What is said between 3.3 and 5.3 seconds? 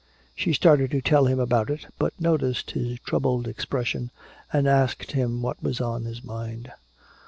expression and asked